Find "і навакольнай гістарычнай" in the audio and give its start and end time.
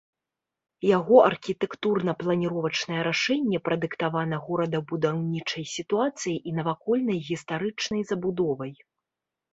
6.53-8.01